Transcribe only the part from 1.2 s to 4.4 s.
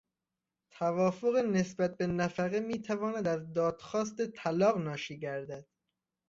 نسبت به نفقه میتواند از دادخواست